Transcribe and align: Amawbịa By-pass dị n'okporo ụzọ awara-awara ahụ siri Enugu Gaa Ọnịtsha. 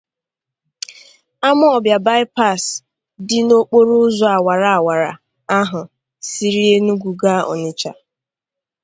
Amawbịa 1.49 1.97
By-pass 2.05 2.63
dị 3.27 3.39
n'okporo 3.47 3.93
ụzọ 4.07 4.25
awara-awara 4.37 5.11
ahụ 5.59 5.81
siri 6.29 6.61
Enugu 6.75 7.09
Gaa 7.21 7.41
Ọnịtsha. 7.51 7.91